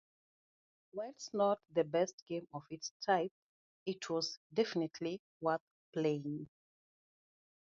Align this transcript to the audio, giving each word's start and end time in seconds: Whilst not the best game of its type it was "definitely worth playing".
Whilst 0.93 1.31
not 1.31 1.59
the 1.71 1.83
best 1.83 2.23
game 2.27 2.47
of 2.55 2.63
its 2.71 2.91
type 3.05 3.31
it 3.85 4.09
was 4.09 4.39
"definitely 4.51 5.21
worth 5.41 5.61
playing". 5.93 6.49